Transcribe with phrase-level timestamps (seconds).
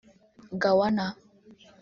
[0.61, 1.07] Gawana